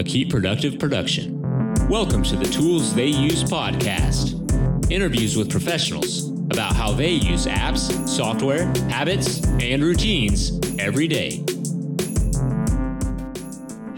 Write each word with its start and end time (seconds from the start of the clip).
a 0.00 0.02
Keep 0.02 0.30
Productive 0.30 0.78
production. 0.78 1.42
Welcome 1.90 2.22
to 2.22 2.34
the 2.34 2.46
Tools 2.46 2.94
They 2.94 3.08
Use 3.08 3.44
podcast. 3.44 4.90
Interviews 4.90 5.36
with 5.36 5.50
professionals 5.50 6.30
about 6.50 6.74
how 6.74 6.92
they 6.92 7.10
use 7.10 7.44
apps, 7.44 8.08
software, 8.08 8.64
habits, 8.88 9.46
and 9.60 9.84
routines 9.84 10.58
every 10.78 11.06
day. 11.06 11.44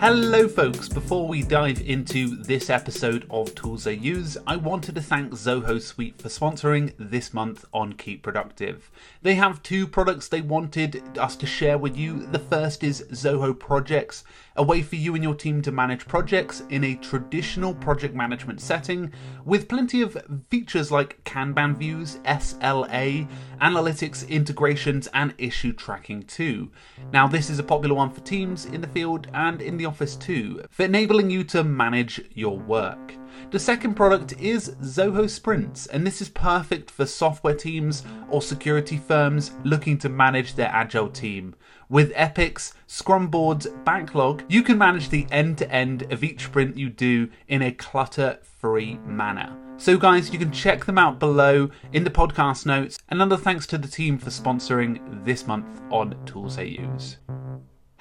Hello, 0.04 0.48
folks. 0.48 0.88
Before 0.88 1.28
we 1.28 1.44
dive 1.44 1.80
into 1.80 2.34
this 2.34 2.68
episode 2.68 3.24
of 3.30 3.54
Tools 3.54 3.84
They 3.84 3.94
Use, 3.94 4.36
I 4.48 4.56
wanted 4.56 4.96
to 4.96 5.00
thank 5.00 5.30
Zoho 5.32 5.80
Suite 5.80 6.20
for 6.20 6.28
sponsoring 6.28 6.92
this 6.98 7.32
month 7.32 7.64
on 7.72 7.92
Keep 7.92 8.24
Productive. 8.24 8.90
They 9.22 9.36
have 9.36 9.62
two 9.62 9.86
products 9.86 10.26
they 10.26 10.40
wanted 10.40 11.00
us 11.16 11.36
to 11.36 11.46
share 11.46 11.78
with 11.78 11.96
you. 11.96 12.26
The 12.26 12.40
first 12.40 12.82
is 12.82 13.02
Zoho 13.12 13.56
Projects, 13.56 14.24
a 14.56 14.62
way 14.62 14.82
for 14.82 14.96
you 14.96 15.14
and 15.14 15.24
your 15.24 15.34
team 15.34 15.62
to 15.62 15.72
manage 15.72 16.06
projects 16.06 16.62
in 16.68 16.84
a 16.84 16.96
traditional 16.96 17.74
project 17.74 18.14
management 18.14 18.60
setting 18.60 19.12
with 19.44 19.68
plenty 19.68 20.02
of 20.02 20.16
features 20.50 20.90
like 20.90 21.22
Kanban 21.24 21.76
views, 21.76 22.18
SLA, 22.24 23.28
analytics 23.60 24.28
integrations, 24.28 25.08
and 25.14 25.34
issue 25.38 25.72
tracking 25.72 26.22
too. 26.24 26.70
Now, 27.12 27.26
this 27.26 27.50
is 27.50 27.58
a 27.58 27.64
popular 27.64 27.94
one 27.94 28.10
for 28.10 28.20
teams 28.20 28.66
in 28.66 28.80
the 28.80 28.88
field 28.88 29.28
and 29.34 29.62
in 29.62 29.76
the 29.76 29.86
Office 29.86 30.16
too, 30.16 30.62
for 30.70 30.84
enabling 30.84 31.30
you 31.30 31.44
to 31.44 31.64
manage 31.64 32.22
your 32.34 32.58
work. 32.58 33.14
The 33.50 33.58
second 33.58 33.94
product 33.94 34.32
is 34.40 34.70
Zoho 34.82 35.28
Sprints, 35.28 35.86
and 35.86 36.06
this 36.06 36.20
is 36.20 36.28
perfect 36.28 36.90
for 36.90 37.04
software 37.04 37.54
teams 37.54 38.02
or 38.30 38.40
security 38.40 38.96
firms 38.96 39.52
looking 39.64 39.98
to 39.98 40.08
manage 40.08 40.54
their 40.54 40.68
agile 40.68 41.10
team. 41.10 41.54
With 41.88 42.12
Epics, 42.14 42.72
Scrum 42.86 43.28
boards, 43.28 43.66
backlog, 43.84 44.44
you 44.48 44.62
can 44.62 44.78
manage 44.78 45.10
the 45.10 45.26
end 45.30 45.58
to 45.58 45.70
end 45.70 46.10
of 46.10 46.24
each 46.24 46.44
sprint 46.44 46.76
you 46.78 46.88
do 46.88 47.28
in 47.48 47.62
a 47.62 47.72
clutter 47.72 48.38
free 48.42 48.98
manner. 49.04 49.54
So, 49.76 49.98
guys, 49.98 50.32
you 50.32 50.38
can 50.38 50.52
check 50.52 50.84
them 50.84 50.96
out 50.96 51.18
below 51.18 51.68
in 51.92 52.04
the 52.04 52.10
podcast 52.10 52.66
notes. 52.66 52.98
Another 53.10 53.36
thanks 53.36 53.66
to 53.66 53.78
the 53.78 53.88
team 53.88 54.16
for 54.16 54.30
sponsoring 54.30 55.24
this 55.24 55.46
month 55.46 55.82
on 55.90 56.16
Tools 56.24 56.56
They 56.56 56.66
Use. 56.66 57.16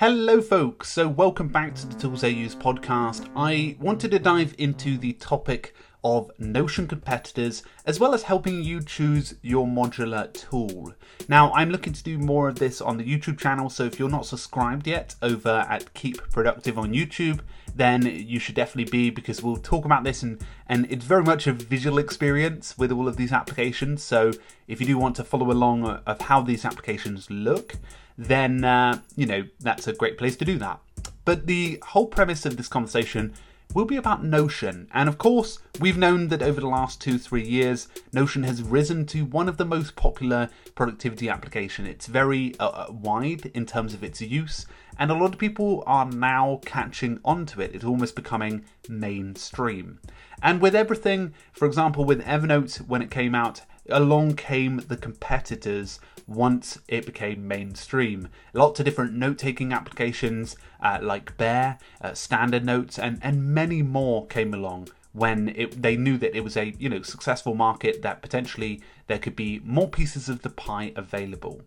Hello, 0.02 0.42
folks. 0.42 0.90
So, 0.90 1.08
welcome 1.08 1.48
back 1.50 1.76
to 1.76 1.86
the 1.86 1.94
Tools 1.94 2.22
They 2.22 2.32
Use 2.32 2.56
podcast. 2.56 3.30
I 3.36 3.78
wanted 3.80 4.10
to 4.10 4.18
dive 4.18 4.56
into 4.58 4.98
the 4.98 5.14
topic 5.14 5.76
of 6.04 6.32
Notion 6.40 6.88
competitors 6.88 7.62
as 7.86 8.00
well 8.00 8.16
as 8.16 8.24
helping 8.24 8.64
you 8.64 8.82
choose 8.82 9.36
your 9.44 9.68
modular 9.68 10.34
tool. 10.34 10.96
Now, 11.28 11.54
I'm 11.54 11.70
looking 11.70 11.94
to 11.94 12.02
do 12.02 12.18
more 12.18 12.50
of 12.50 12.58
this 12.58 12.82
on 12.82 12.98
the 12.98 13.04
YouTube 13.04 13.38
channel, 13.38 13.70
so 13.70 13.84
if 13.84 14.00
you're 14.00 14.10
not 14.10 14.26
subscribed 14.26 14.88
yet 14.88 15.14
over 15.22 15.68
at 15.70 15.94
Keep 15.94 16.32
Productive 16.32 16.80
on 16.80 16.94
YouTube, 16.94 17.42
then 17.76 18.04
you 18.04 18.40
should 18.40 18.56
definitely 18.56 18.90
be 18.90 19.12
because 19.12 19.44
we'll 19.44 19.58
talk 19.58 19.86
about 19.86 20.04
this 20.04 20.24
and, 20.24 20.44
and 20.68 20.88
it's 20.90 21.06
very 21.06 21.24
much 21.24 21.46
a 21.46 21.54
visual 21.54 22.00
experience 22.00 22.76
with 22.76 22.92
all 22.92 23.08
of 23.08 23.18
these 23.18 23.32
applications. 23.32 24.02
So, 24.02 24.32
if 24.68 24.82
you 24.82 24.88
do 24.88 24.98
want 24.98 25.16
to 25.18 25.24
follow 25.24 25.52
along 25.52 25.86
of 25.86 26.22
how 26.22 26.42
these 26.42 26.66
applications 26.66 27.30
look, 27.30 27.76
then 28.22 28.64
uh, 28.64 29.00
you 29.16 29.26
know 29.26 29.44
that's 29.60 29.88
a 29.88 29.94
great 29.94 30.18
place 30.18 30.36
to 30.38 30.46
do 30.46 30.58
that. 30.60 30.80
But 31.26 31.48
the 31.48 31.82
whole 31.88 32.08
premise 32.08 32.46
of 32.46 32.58
this 32.58 32.68
conversation 32.68 33.34
will 33.74 33.86
be 33.86 33.96
about 33.96 34.24
Notion. 34.24 34.88
And 34.94 35.08
of 35.08 35.18
course, 35.18 35.60
we've 35.80 35.98
known 35.98 36.28
that 36.28 36.42
over 36.42 36.60
the 36.60 36.68
last 36.68 37.00
two, 37.00 37.18
three 37.18 37.48
years, 37.48 37.88
Notion 38.12 38.44
has 38.44 38.62
risen 38.62 39.06
to 39.08 39.24
one 39.24 39.48
of 39.48 39.58
the 39.58 39.66
most 39.66 39.96
popular 39.96 40.50
productivity 40.76 41.30
application. 41.30 41.86
It's 41.88 42.08
very 42.08 42.54
uh, 42.60 42.68
uh 42.68 42.88
wide 42.92 43.52
in 43.54 43.66
terms 43.66 43.94
of 43.94 44.04
its 44.04 44.22
use, 44.22 44.66
and 45.00 45.10
a 45.10 45.16
lot 45.16 45.34
of 45.34 45.40
people 45.40 45.84
are 45.88 46.06
now 46.06 46.60
catching 46.66 47.20
onto 47.24 47.62
it. 47.62 47.74
It's 47.74 47.86
almost 47.86 48.16
becoming 48.16 48.66
mainstream. 48.90 50.00
And 50.44 50.60
with 50.62 50.76
everything, 50.76 51.34
for 51.54 51.66
example, 51.66 52.04
with 52.04 52.24
Evernote 52.24 52.78
when 52.88 53.02
it 53.02 53.12
came 53.12 53.36
out, 53.36 53.62
along 53.90 54.36
came 54.36 54.78
the 54.88 54.98
competitors 54.98 56.00
once 56.28 56.80
it 56.88 57.06
became 57.06 57.48
mainstream. 57.48 58.30
Lots 58.54 58.80
of 58.80 58.86
different 58.86 59.14
note 59.14 59.38
taking 59.38 59.74
applications 59.74 60.56
uh, 60.82 61.00
like 61.02 61.38
Bear, 61.38 61.78
uh, 62.02 62.14
Standard 62.14 62.66
Notes, 62.66 62.98
and, 62.98 63.20
and 63.22 63.44
many 63.54 63.82
more 63.82 64.26
came 64.28 64.54
along 64.54 64.90
when 65.14 65.50
it, 65.50 65.82
they 65.82 65.98
knew 65.98 66.18
that 66.18 66.36
it 66.36 66.44
was 66.44 66.56
a 66.56 66.74
you 66.80 66.90
know 66.90 67.02
successful 67.02 67.54
market 67.54 68.02
that 68.02 68.22
potentially 68.22 68.82
there 69.08 69.20
could 69.20 69.36
be 69.36 69.60
more 69.64 69.90
pieces 69.90 70.30
of 70.30 70.42
the 70.42 70.50
pie 70.50 70.94
available. 70.96 71.62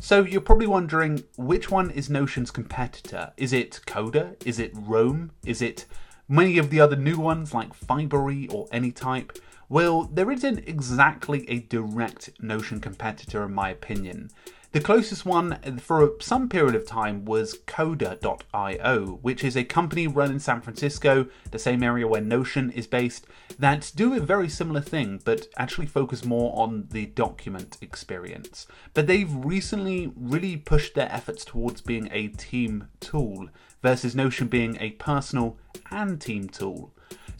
So 0.00 0.24
you're 0.24 0.40
probably 0.40 0.66
wondering 0.66 1.24
which 1.36 1.70
one 1.70 1.90
is 1.90 2.10
Notion's 2.10 2.50
competitor? 2.50 3.32
Is 3.36 3.52
it 3.52 3.80
Coda? 3.86 4.36
Is 4.44 4.58
it 4.58 4.72
Roam? 4.74 5.30
Is 5.46 5.62
it 5.62 5.86
many 6.28 6.58
of 6.58 6.70
the 6.70 6.80
other 6.80 6.96
new 6.96 7.18
ones 7.18 7.54
like 7.54 7.72
Fibery 7.78 8.52
or 8.52 8.66
Anytype? 8.68 9.38
Well, 9.72 10.02
there 10.12 10.30
isn't 10.30 10.68
exactly 10.68 11.48
a 11.48 11.60
direct 11.60 12.28
Notion 12.42 12.78
competitor, 12.78 13.42
in 13.42 13.54
my 13.54 13.70
opinion. 13.70 14.28
The 14.72 14.80
closest 14.80 15.24
one 15.24 15.58
for 15.78 16.12
some 16.20 16.50
period 16.50 16.74
of 16.74 16.86
time 16.86 17.24
was 17.24 17.58
Coda.io, 17.66 19.18
which 19.22 19.42
is 19.42 19.56
a 19.56 19.64
company 19.64 20.06
run 20.06 20.30
in 20.30 20.40
San 20.40 20.60
Francisco, 20.60 21.26
the 21.52 21.58
same 21.58 21.82
area 21.82 22.06
where 22.06 22.20
Notion 22.20 22.70
is 22.72 22.86
based, 22.86 23.26
that 23.58 23.90
do 23.96 24.12
a 24.12 24.20
very 24.20 24.50
similar 24.50 24.82
thing, 24.82 25.22
but 25.24 25.46
actually 25.56 25.86
focus 25.86 26.22
more 26.22 26.52
on 26.54 26.88
the 26.90 27.06
document 27.06 27.78
experience. 27.80 28.66
But 28.92 29.06
they've 29.06 29.34
recently 29.34 30.12
really 30.14 30.58
pushed 30.58 30.94
their 30.94 31.10
efforts 31.10 31.46
towards 31.46 31.80
being 31.80 32.10
a 32.12 32.28
team 32.28 32.88
tool 33.00 33.48
versus 33.80 34.14
Notion 34.14 34.48
being 34.48 34.76
a 34.80 34.90
personal 34.90 35.56
and 35.90 36.20
team 36.20 36.50
tool. 36.50 36.92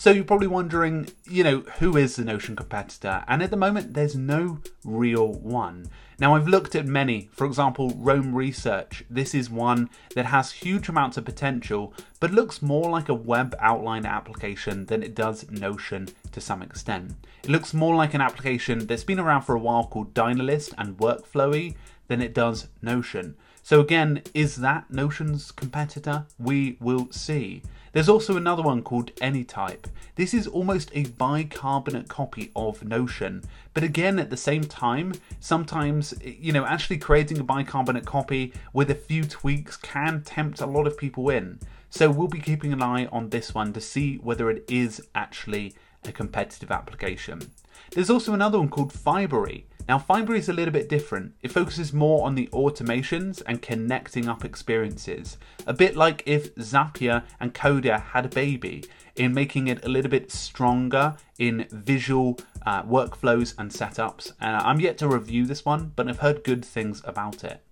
So 0.03 0.11
you're 0.11 0.25
probably 0.25 0.49
wondering, 0.49 1.07
you 1.31 1.45
know, 1.45 1.61
who 1.79 1.97
is 1.97 2.17
the 2.17 2.25
Notion 2.25 2.57
competitor? 2.57 3.23
And 3.29 3.41
at 3.41 3.53
the 3.53 3.57
moment, 3.57 3.95
there's 3.95 4.17
no 4.17 4.59
real 4.85 5.33
one. 5.35 5.87
Now, 6.19 6.35
I've 6.35 6.49
looked 6.49 6.75
at 6.75 6.87
many. 6.87 7.29
For 7.31 7.47
example, 7.47 7.93
Roam 7.97 8.35
Research. 8.35 9.05
This 9.09 9.33
is 9.33 9.49
one 9.49 9.89
that 10.17 10.27
has 10.27 10.51
huge 10.51 10.89
amounts 10.89 11.19
of 11.19 11.25
potential, 11.25 11.95
but 12.19 12.33
looks 12.33 12.61
more 12.61 12.91
like 12.91 13.11
a 13.11 13.15
web 13.15 13.55
outline 13.61 14.05
application 14.05 14.87
than 14.87 15.05
it 15.05 15.15
does 15.15 15.49
Notion 15.53 16.09
to 16.33 16.41
some 16.41 16.63
extent. 16.63 17.13
It 17.45 17.51
looks 17.51 17.73
more 17.73 17.95
like 17.95 18.13
an 18.13 18.21
application 18.21 18.89
that's 18.89 19.05
been 19.05 19.21
around 19.21 19.43
for 19.43 19.55
a 19.55 19.61
while 19.61 19.87
called 19.87 20.15
Dynalist 20.15 20.75
and 20.79 20.99
Workflowy 20.99 21.77
than 22.09 22.21
it 22.21 22.35
does 22.35 22.67
Notion. 22.83 23.37
So, 23.65 23.81
again, 23.81 24.23
is 24.35 24.57
that 24.57 24.91
Notion's 24.91 25.53
competitor? 25.53 26.27
We 26.39 26.77
will 26.81 27.11
see. 27.13 27.63
There's 27.93 28.09
also 28.09 28.37
another 28.37 28.63
one 28.63 28.83
called 28.83 29.15
Anytype. 29.17 29.85
This 30.17 30.35
is 30.35 30.47
almost 30.47 30.91
a 30.95 31.05
bicarbonate 31.05 32.09
copy 32.09 32.51
of 32.57 32.83
Notion, 32.83 33.45
but 33.73 33.85
again, 33.85 34.19
at 34.19 34.31
the 34.31 34.37
same 34.37 34.65
time, 34.65 35.13
sometimes, 35.41 36.15
you 36.25 36.53
know, 36.53 36.65
actually 36.65 36.99
creating 36.99 37.39
a 37.39 37.45
bicarbonate 37.45 38.07
copy 38.07 38.53
with 38.73 38.91
a 38.91 38.95
few 38.95 39.25
tweaks 39.25 39.77
can 39.77 40.23
tempt 40.23 40.61
a 40.61 40.67
lot 40.67 40.87
of 40.87 40.99
people 40.99 41.29
in. 41.31 41.61
So 41.89 42.11
we'll 42.11 42.29
be 42.29 42.41
keeping 42.41 42.73
an 42.73 42.83
eye 42.83 43.07
on 43.07 43.29
this 43.29 43.55
one 43.55 43.73
to 43.75 43.81
see 43.81 44.17
whether 44.17 44.51
it 44.51 44.65
is 44.69 45.07
actually 45.15 45.75
a 46.05 46.13
competitive 46.13 46.71
application. 46.71 47.53
There's 47.91 48.11
also 48.11 48.33
another 48.33 48.59
one 48.59 48.69
called 48.69 48.93
Fibery. 48.93 49.65
Now, 49.89 49.99
Fibery 49.99 50.39
is 50.39 50.49
a 50.49 50.53
little 50.53 50.73
bit 50.73 50.89
different. 50.89 51.35
It 51.43 51.51
focuses 51.51 51.93
more 51.93 52.25
on 52.25 52.37
the 52.37 52.47
automations 52.53 53.43
and 53.47 53.61
connecting 53.61 54.29
up 54.29 54.45
experiences. 54.45 55.39
A 55.67 55.75
bit 55.75 55.97
like 55.97 56.23
if 56.25 56.55
Zapier 56.55 57.25
and 57.41 57.53
Coda 57.53 57.99
had 57.99 58.27
a 58.27 58.29
baby, 58.29 58.85
in 59.17 59.35
making 59.35 59.69
it 59.69 59.85
a 59.85 59.89
little 59.89 60.11
bit 60.11 60.33
stronger 60.33 61.17
in 61.39 61.67
visual 61.71 62.39
uh, 62.65 62.83
workflows 62.85 63.55
and 63.59 63.71
setups. 63.71 64.33
Uh, 64.41 64.63
I'm 64.65 64.81
yet 64.81 64.99
to 64.99 65.09
review 65.09 65.47
this 65.47 65.65
one, 65.65 65.93
but 65.95 66.09
I've 66.09 66.21
heard 66.21 66.45
good 66.45 66.65
things 66.65 67.03
about 67.05 67.45
it. 67.45 67.63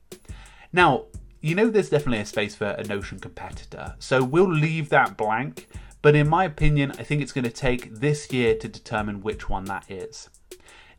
Now, 0.73 1.07
you 1.41 1.55
know 1.55 1.71
there's 1.71 1.89
definitely 1.89 2.21
a 2.21 2.27
space 2.27 2.55
for 2.55 2.67
a 2.67 2.85
Notion 2.85 3.19
competitor, 3.19 3.95
so 3.99 4.23
we'll 4.23 4.53
leave 4.53 4.91
that 4.91 5.17
blank, 5.17 5.69
but 6.03 6.15
in 6.15 6.29
my 6.29 6.45
opinion, 6.45 6.93
I 6.99 7.03
think 7.03 7.23
it's 7.23 7.33
going 7.33 7.45
to 7.45 7.51
take 7.51 7.95
this 7.95 8.33
year 8.33 8.55
to 8.57 8.69
determine 8.69 9.23
which 9.23 9.49
one 9.49 9.65
that 9.65 9.91
is. 9.91 10.29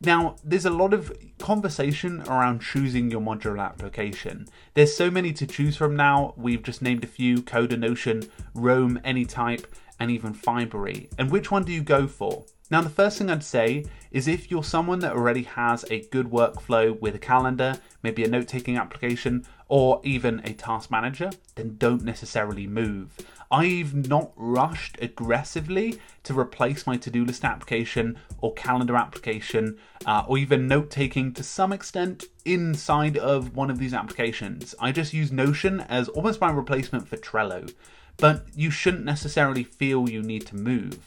Now, 0.03 0.35
there's 0.43 0.65
a 0.65 0.71
lot 0.71 0.93
of 0.93 1.15
conversation 1.37 2.21
around 2.23 2.61
choosing 2.61 3.11
your 3.11 3.21
modular 3.21 3.63
application. 3.63 4.47
There's 4.73 4.95
so 4.95 5.11
many 5.11 5.31
to 5.33 5.45
choose 5.45 5.77
from 5.77 5.95
now. 5.95 6.33
We've 6.37 6.63
just 6.63 6.81
named 6.81 7.03
a 7.03 7.07
few 7.07 7.43
Coda, 7.43 7.77
Notion, 7.77 8.23
Roam, 8.55 8.99
Anytype, 9.05 9.65
and 9.99 10.09
even 10.09 10.33
Fibery. 10.33 11.11
And 11.19 11.29
which 11.29 11.51
one 11.51 11.63
do 11.63 11.71
you 11.71 11.83
go 11.83 12.07
for? 12.07 12.45
Now, 12.71 12.79
the 12.79 12.89
first 12.89 13.17
thing 13.17 13.29
I'd 13.29 13.43
say 13.43 13.83
is 14.11 14.29
if 14.29 14.49
you're 14.49 14.63
someone 14.63 14.99
that 14.99 15.11
already 15.11 15.43
has 15.43 15.83
a 15.91 16.07
good 16.07 16.27
workflow 16.27 16.97
with 17.01 17.13
a 17.15 17.19
calendar, 17.19 17.77
maybe 18.01 18.23
a 18.23 18.29
note 18.29 18.47
taking 18.47 18.77
application, 18.77 19.45
or 19.67 19.99
even 20.05 20.39
a 20.45 20.53
task 20.53 20.89
manager, 20.89 21.31
then 21.55 21.75
don't 21.77 22.03
necessarily 22.03 22.67
move. 22.67 23.17
I've 23.51 23.93
not 24.07 24.31
rushed 24.37 24.97
aggressively 25.01 25.99
to 26.23 26.39
replace 26.39 26.87
my 26.87 26.95
to 26.95 27.11
do 27.11 27.25
list 27.25 27.43
application 27.43 28.17
or 28.39 28.53
calendar 28.53 28.95
application 28.95 29.77
uh, 30.05 30.23
or 30.25 30.37
even 30.37 30.69
note 30.69 30.89
taking 30.89 31.33
to 31.33 31.43
some 31.43 31.73
extent 31.73 32.23
inside 32.45 33.17
of 33.17 33.53
one 33.53 33.69
of 33.69 33.79
these 33.79 33.93
applications. 33.93 34.73
I 34.79 34.93
just 34.93 35.11
use 35.11 35.29
Notion 35.29 35.81
as 35.81 36.07
almost 36.07 36.39
my 36.39 36.49
replacement 36.49 37.09
for 37.09 37.17
Trello. 37.17 37.69
but 38.17 38.45
you 38.55 38.69
shouldn't 38.69 39.03
necessarily 39.03 39.63
feel 39.63 40.09
you 40.09 40.21
need 40.21 40.45
to 40.45 40.55
move. 40.55 40.99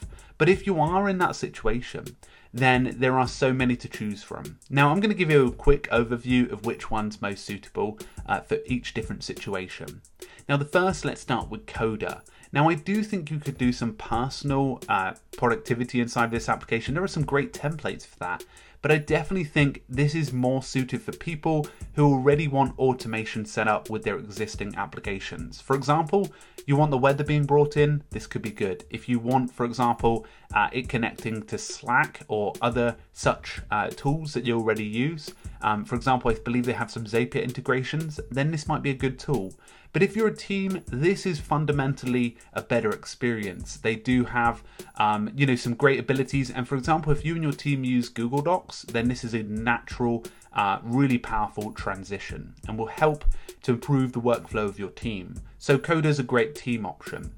But 0.45 0.51
if 0.51 0.67
you 0.67 0.79
are 0.79 1.09
in 1.09 1.17
that 1.21 1.37
situation, 1.37 2.05
then 2.53 2.97
there 2.99 3.19
are 3.19 3.27
so 3.27 3.51
many 3.51 3.77
to 3.77 3.89
choose 3.89 4.23
from. 4.23 4.59
Now, 4.69 4.91
I'm 4.91 5.01
going 5.01 5.09
to 5.09 5.17
give 5.17 5.31
you 5.31 5.47
a 5.47 5.51
quick 5.51 5.85
overview 5.85 6.53
of 6.53 6.67
which 6.67 6.91
one's 6.91 7.23
most 7.23 7.47
suitable 7.47 7.99
uh, 8.27 8.41
for 8.41 8.59
each 8.67 8.93
different 8.93 9.25
situation. 9.25 10.03
Now, 10.47 10.59
the 10.59 10.67
first, 10.67 11.07
let's 11.07 11.23
start 11.23 11.49
with 11.49 11.65
Coda. 11.65 12.23
Now, 12.53 12.69
I 12.69 12.75
do 12.75 13.03
think 13.03 13.31
you 13.31 13.39
could 13.39 13.57
do 13.57 13.73
some 13.73 13.95
personal 13.95 14.83
uh, 14.87 15.15
productivity 15.35 16.03
inside 16.03 16.31
this 16.31 16.51
application. 16.51 16.93
There 16.93 17.03
are 17.03 17.09
some 17.09 17.25
great 17.25 17.55
templates 17.55 18.05
for 18.05 18.19
that, 18.19 18.45
but 18.85 18.93
I 18.93 18.99
definitely 18.99 19.45
think 19.45 19.83
this 19.89 20.15
is 20.15 20.31
more 20.31 20.63
suited 20.63 21.01
for 21.01 21.13
people 21.13 21.67
who 21.95 22.05
already 22.05 22.49
want 22.49 22.79
automation 22.79 23.47
set 23.47 23.67
up 23.67 23.89
with 23.89 24.03
their 24.03 24.19
existing 24.19 24.75
applications. 24.77 25.59
For 25.59 25.75
example, 25.75 26.31
you 26.67 26.77
want 26.77 26.91
the 26.91 26.99
weather 26.99 27.25
being 27.25 27.47
brought 27.47 27.79
in, 27.79 28.03
this 28.11 28.27
could 28.27 28.43
be 28.43 28.51
good. 28.51 28.85
If 28.91 29.09
you 29.09 29.19
want, 29.19 29.51
for 29.51 29.65
example, 29.65 30.27
uh, 30.53 30.69
it 30.71 30.91
connecting 30.91 31.45
to 31.45 31.57
Slack 31.57 32.25
or 32.29 32.53
other 32.61 32.97
such 33.15 33.63
uh, 33.71 33.89
tools 33.89 34.35
that 34.35 34.45
you 34.45 34.59
already 34.59 34.85
use, 34.85 35.33
um, 35.63 35.85
for 35.85 35.95
example, 35.95 36.31
I 36.31 36.35
believe 36.35 36.65
they 36.65 36.73
have 36.73 36.91
some 36.91 37.05
Zapier 37.05 37.43
integrations, 37.43 38.21
then 38.31 38.51
this 38.51 38.69
might 38.69 38.83
be 38.83 38.91
a 38.91 38.95
good 38.95 39.19
tool. 39.19 39.55
But 39.93 40.03
if 40.03 40.17
you're 40.17 40.29
a 40.29 40.37
team, 40.37 40.83
this 40.87 41.25
is 41.25 41.39
fundamentally 41.39 42.37
a 42.53 42.63
better 42.63 42.91
experience. 42.91 43.77
They 43.77 43.95
do 43.95 44.25
have, 44.25 44.65
um, 44.97 45.31
you 45.37 45.47
know, 45.47 45.55
some 45.55 45.75
great 45.75 46.01
abilities. 46.01 46.51
And 46.51 46.67
for 46.67 46.75
example, 46.75 47.13
if 47.13 47.25
you 47.25 47.35
and 47.35 47.45
your 47.45 47.53
team 47.53 47.85
use 47.85 48.09
Google 48.09 48.43
Docs, 48.43 48.83
then 48.83 49.07
this 49.07 49.23
is 49.23 49.35
a 49.35 49.45
natural, 49.45 50.25
uh, 50.53 50.81
really 50.83 51.19
powerful 51.19 51.73
transition 51.73 52.55
and 52.67 52.77
will 52.77 52.87
help 52.87 53.25
to 53.63 53.73
improve 53.73 54.13
the 54.13 54.21
workflow 54.21 54.65
of 54.65 54.81
your 54.81 54.91
team. 54.91 55.37
So 55.59 55.79
Coda 55.79 56.09
is 56.09 56.19
a 56.19 56.25
great 56.25 56.57
team 56.57 56.85
option. 56.85 57.33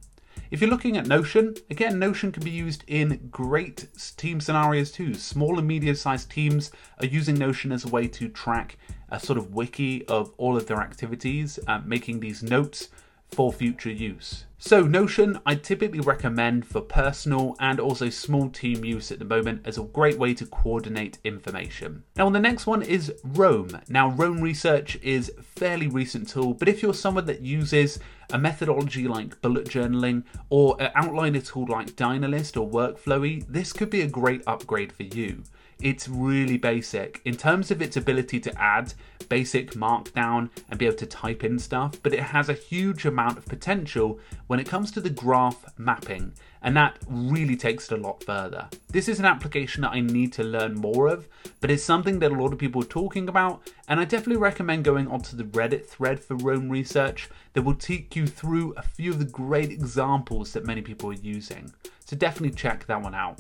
If 0.48 0.60
you're 0.60 0.70
looking 0.70 0.96
at 0.96 1.08
Notion, 1.08 1.56
again, 1.70 1.98
Notion 1.98 2.30
can 2.30 2.44
be 2.44 2.50
used 2.50 2.84
in 2.86 3.28
great 3.32 3.88
team 4.16 4.40
scenarios 4.40 4.92
too. 4.92 5.14
Small 5.14 5.58
and 5.58 5.66
medium 5.66 5.96
sized 5.96 6.30
teams 6.30 6.70
are 7.00 7.06
using 7.06 7.34
Notion 7.36 7.72
as 7.72 7.84
a 7.84 7.88
way 7.88 8.06
to 8.08 8.28
track 8.28 8.78
a 9.08 9.18
sort 9.18 9.38
of 9.38 9.54
wiki 9.54 10.06
of 10.06 10.32
all 10.36 10.56
of 10.56 10.66
their 10.66 10.80
activities, 10.80 11.58
uh, 11.66 11.80
making 11.84 12.20
these 12.20 12.44
notes 12.44 12.90
for 13.32 13.52
future 13.52 13.90
use. 13.90 14.44
So, 14.58 14.82
Notion 14.82 15.40
I 15.44 15.56
typically 15.56 16.00
recommend 16.00 16.64
for 16.64 16.80
personal 16.80 17.56
and 17.58 17.80
also 17.80 18.08
small 18.08 18.48
team 18.48 18.84
use 18.84 19.10
at 19.10 19.18
the 19.18 19.24
moment 19.24 19.62
as 19.64 19.78
a 19.78 19.82
great 19.82 20.16
way 20.16 20.32
to 20.34 20.46
coordinate 20.46 21.18
information. 21.24 22.04
Now, 22.16 22.30
the 22.30 22.38
next 22.38 22.66
one 22.66 22.82
is 22.82 23.12
Roam. 23.24 23.80
Now, 23.88 24.10
Roam 24.10 24.40
Research 24.40 24.96
is 25.02 25.32
fairly 25.42 25.88
recent 25.88 26.28
tool, 26.28 26.54
but 26.54 26.68
if 26.68 26.82
you're 26.82 26.94
someone 26.94 27.26
that 27.26 27.42
uses 27.42 27.98
a 28.32 28.38
methodology 28.38 29.06
like 29.06 29.40
bullet 29.40 29.68
journaling 29.68 30.24
or 30.50 30.76
an 30.80 30.90
outliner 30.96 31.46
tool 31.46 31.66
like 31.68 31.96
Dynalist 31.96 32.56
or 32.56 32.68
Workflowy, 32.68 33.46
this 33.48 33.72
could 33.72 33.90
be 33.90 34.02
a 34.02 34.08
great 34.08 34.42
upgrade 34.46 34.92
for 34.92 35.04
you. 35.04 35.42
It's 35.80 36.08
really 36.08 36.56
basic 36.56 37.20
in 37.24 37.36
terms 37.36 37.70
of 37.70 37.82
its 37.82 37.96
ability 37.96 38.40
to 38.40 38.60
add 38.60 38.94
basic 39.28 39.72
markdown 39.72 40.48
and 40.70 40.78
be 40.78 40.86
able 40.86 40.96
to 40.96 41.06
type 41.06 41.44
in 41.44 41.58
stuff, 41.58 42.02
but 42.02 42.14
it 42.14 42.20
has 42.20 42.48
a 42.48 42.54
huge 42.54 43.04
amount 43.04 43.36
of 43.36 43.44
potential 43.44 44.18
when 44.46 44.58
it 44.58 44.66
comes 44.66 44.90
to 44.92 45.00
the 45.00 45.10
graph 45.10 45.66
mapping, 45.76 46.32
and 46.66 46.76
that 46.76 46.98
really 47.08 47.54
takes 47.54 47.92
it 47.92 47.98
a 47.98 48.02
lot 48.02 48.24
further. 48.24 48.68
This 48.88 49.08
is 49.08 49.20
an 49.20 49.24
application 49.24 49.82
that 49.82 49.92
I 49.92 50.00
need 50.00 50.32
to 50.32 50.42
learn 50.42 50.74
more 50.74 51.06
of, 51.06 51.28
but 51.60 51.70
it's 51.70 51.84
something 51.84 52.18
that 52.18 52.32
a 52.32 52.34
lot 52.34 52.52
of 52.52 52.58
people 52.58 52.82
are 52.82 52.86
talking 52.86 53.28
about, 53.28 53.62
and 53.86 54.00
I 54.00 54.04
definitely 54.04 54.42
recommend 54.42 54.82
going 54.82 55.06
onto 55.06 55.36
the 55.36 55.44
Reddit 55.44 55.86
thread 55.86 56.18
for 56.18 56.34
Roam 56.34 56.68
Research 56.68 57.30
that 57.52 57.62
will 57.62 57.76
take 57.76 58.16
you 58.16 58.26
through 58.26 58.74
a 58.76 58.82
few 58.82 59.12
of 59.12 59.20
the 59.20 59.24
great 59.24 59.70
examples 59.70 60.52
that 60.54 60.66
many 60.66 60.82
people 60.82 61.08
are 61.10 61.14
using. 61.14 61.72
So 62.04 62.16
definitely 62.16 62.56
check 62.56 62.84
that 62.86 63.00
one 63.00 63.14
out. 63.14 63.38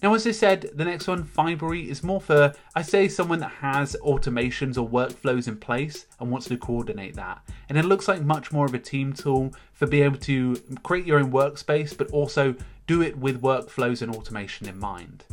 Now, 0.00 0.14
as 0.14 0.26
I 0.28 0.30
said, 0.30 0.70
the 0.74 0.84
next 0.84 1.08
one, 1.08 1.24
Fibery, 1.24 1.88
is 1.88 2.04
more 2.04 2.20
for, 2.20 2.54
I 2.76 2.82
say, 2.82 3.08
someone 3.08 3.40
that 3.40 3.50
has 3.50 3.96
automations 4.04 4.78
or 4.78 4.88
workflows 4.88 5.48
in 5.48 5.56
place 5.56 6.06
and 6.20 6.30
wants 6.30 6.46
to 6.48 6.56
coordinate 6.56 7.16
that. 7.16 7.42
And 7.68 7.76
it 7.76 7.84
looks 7.84 8.06
like 8.06 8.22
much 8.22 8.52
more 8.52 8.66
of 8.66 8.74
a 8.74 8.78
team 8.78 9.12
tool 9.12 9.52
for 9.72 9.86
being 9.86 10.04
able 10.04 10.18
to 10.18 10.56
create 10.84 11.04
your 11.04 11.18
own 11.18 11.32
workspace, 11.32 11.96
but 11.96 12.10
also 12.12 12.54
do 12.86 13.02
it 13.02 13.18
with 13.18 13.42
workflows 13.42 14.00
and 14.00 14.14
automation 14.14 14.68
in 14.68 14.78
mind. 14.78 15.24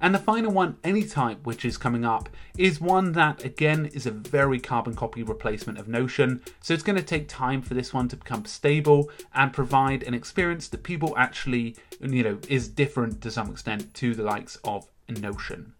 And 0.00 0.14
the 0.14 0.18
final 0.18 0.52
one, 0.52 0.74
Anytype, 0.84 1.44
which 1.44 1.64
is 1.64 1.76
coming 1.76 2.04
up, 2.04 2.28
is 2.56 2.80
one 2.80 3.12
that 3.12 3.44
again 3.44 3.86
is 3.86 4.06
a 4.06 4.10
very 4.10 4.60
carbon 4.60 4.94
copy 4.94 5.22
replacement 5.22 5.78
of 5.78 5.88
Notion. 5.88 6.42
So 6.60 6.74
it's 6.74 6.82
going 6.82 6.96
to 6.96 7.02
take 7.02 7.28
time 7.28 7.62
for 7.62 7.74
this 7.74 7.92
one 7.94 8.08
to 8.08 8.16
become 8.16 8.44
stable 8.44 9.10
and 9.34 9.52
provide 9.52 10.02
an 10.02 10.14
experience 10.14 10.68
that 10.68 10.82
people 10.82 11.14
actually, 11.16 11.76
you 12.00 12.22
know, 12.22 12.38
is 12.48 12.68
different 12.68 13.22
to 13.22 13.30
some 13.30 13.50
extent 13.50 13.94
to 13.94 14.14
the 14.14 14.22
likes 14.22 14.56
of 14.64 14.86
Notion. 15.08 15.72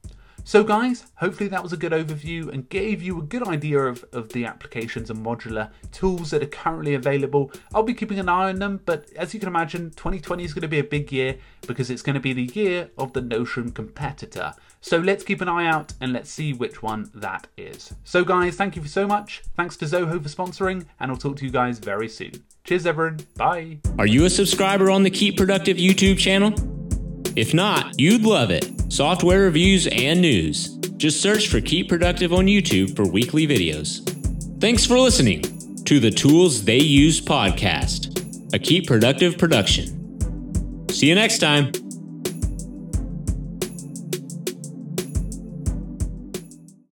So, 0.46 0.62
guys, 0.62 1.06
hopefully 1.16 1.48
that 1.48 1.60
was 1.64 1.72
a 1.72 1.76
good 1.76 1.90
overview 1.90 2.52
and 2.52 2.68
gave 2.68 3.02
you 3.02 3.18
a 3.18 3.22
good 3.22 3.48
idea 3.48 3.80
of, 3.80 4.04
of 4.12 4.28
the 4.28 4.44
applications 4.44 5.10
and 5.10 5.18
modular 5.18 5.72
tools 5.90 6.30
that 6.30 6.40
are 6.40 6.46
currently 6.46 6.94
available. 6.94 7.50
I'll 7.74 7.82
be 7.82 7.94
keeping 7.94 8.20
an 8.20 8.28
eye 8.28 8.50
on 8.50 8.60
them, 8.60 8.80
but 8.84 9.10
as 9.16 9.34
you 9.34 9.40
can 9.40 9.48
imagine, 9.48 9.90
2020 9.90 10.44
is 10.44 10.54
going 10.54 10.62
to 10.62 10.68
be 10.68 10.78
a 10.78 10.84
big 10.84 11.10
year 11.10 11.36
because 11.66 11.90
it's 11.90 12.00
going 12.00 12.14
to 12.14 12.20
be 12.20 12.32
the 12.32 12.44
year 12.54 12.90
of 12.96 13.12
the 13.12 13.22
Notion 13.22 13.72
competitor. 13.72 14.54
So, 14.80 14.98
let's 14.98 15.24
keep 15.24 15.40
an 15.40 15.48
eye 15.48 15.66
out 15.66 15.94
and 16.00 16.12
let's 16.12 16.30
see 16.30 16.52
which 16.52 16.80
one 16.80 17.10
that 17.12 17.48
is. 17.56 17.92
So, 18.04 18.22
guys, 18.22 18.54
thank 18.54 18.76
you 18.76 18.82
for 18.82 18.88
so 18.88 19.04
much. 19.04 19.42
Thanks 19.56 19.76
to 19.78 19.84
Zoho 19.86 20.22
for 20.22 20.28
sponsoring, 20.28 20.86
and 21.00 21.10
I'll 21.10 21.16
talk 21.16 21.38
to 21.38 21.44
you 21.44 21.50
guys 21.50 21.80
very 21.80 22.08
soon. 22.08 22.30
Cheers, 22.62 22.86
everyone. 22.86 23.18
Bye. 23.36 23.78
Are 23.98 24.06
you 24.06 24.26
a 24.26 24.30
subscriber 24.30 24.92
on 24.92 25.02
the 25.02 25.10
Keep 25.10 25.38
Productive 25.38 25.76
YouTube 25.76 26.18
channel? 26.18 26.54
If 27.34 27.52
not, 27.52 27.98
you'd 27.98 28.22
love 28.22 28.52
it. 28.52 28.75
Software 28.88 29.40
reviews 29.40 29.86
and 29.88 30.20
news. 30.20 30.76
Just 30.96 31.20
search 31.20 31.48
for 31.48 31.60
Keep 31.60 31.88
Productive 31.88 32.32
on 32.32 32.46
YouTube 32.46 32.96
for 32.96 33.06
weekly 33.08 33.46
videos. 33.46 34.02
Thanks 34.60 34.86
for 34.86 34.98
listening 34.98 35.42
to 35.84 36.00
the 36.00 36.10
Tools 36.10 36.64
They 36.64 36.78
Use 36.78 37.20
podcast, 37.20 38.54
a 38.54 38.58
Keep 38.58 38.86
Productive 38.86 39.36
production. 39.36 40.88
See 40.90 41.08
you 41.08 41.14
next 41.14 41.38
time. 41.38 41.72